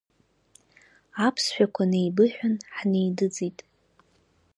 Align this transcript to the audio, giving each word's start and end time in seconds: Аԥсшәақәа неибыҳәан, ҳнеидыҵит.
Аԥсшәақәа 1.27 1.83
неибыҳәан, 1.91 2.55
ҳнеидыҵит. 2.75 3.57